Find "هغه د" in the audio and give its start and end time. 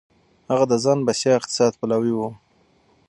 0.49-0.73